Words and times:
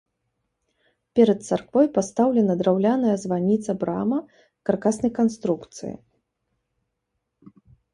Перад 1.19 1.39
царквой 1.49 1.87
пастаўлена 1.99 2.57
драўляная 2.63 3.13
званіца-брама 3.27 4.19
каркаснай 4.71 5.11
канструкцыі. 5.23 5.97